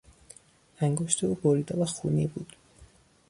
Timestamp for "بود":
2.27-2.55